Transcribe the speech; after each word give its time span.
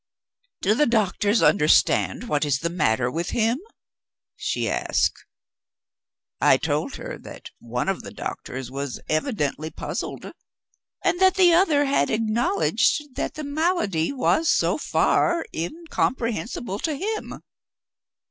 'Do 0.63 0.73
the 0.73 0.87
doctors 0.87 1.43
understand 1.43 2.27
what 2.27 2.43
is 2.43 2.61
the 2.61 2.71
matter 2.71 3.11
with 3.11 3.29
him?' 3.29 3.59
she 4.35 4.67
asked. 4.67 5.23
I 6.41 6.57
told 6.57 6.95
her 6.95 7.19
that 7.19 7.51
one 7.59 7.87
of 7.87 8.01
the 8.01 8.09
doctors 8.09 8.71
was 8.71 8.99
evidently 9.07 9.69
puzzled, 9.69 10.25
and 11.05 11.19
that 11.19 11.35
the 11.35 11.53
other 11.53 11.85
had 11.85 12.09
acknowledged 12.09 13.13
that 13.13 13.35
the 13.35 13.43
malady 13.43 14.11
was 14.11 14.49
so 14.49 14.79
far 14.79 15.45
incomprehensible 15.53 16.79
to 16.79 16.95
him. 16.95 17.39